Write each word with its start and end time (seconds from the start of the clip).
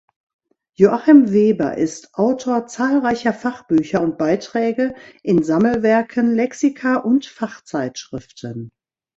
Joachim 0.73 1.31
Weber 1.31 1.77
ist 1.77 2.15
Autor 2.15 2.65
zahlreicher 2.65 3.33
Fachbücher 3.35 4.01
und 4.01 4.17
Beiträge 4.17 4.95
in 5.21 5.43
Sammelwerken, 5.43 6.33
Lexika 6.33 6.95
und 6.95 7.27
Fachzeitschriften. 7.27 8.71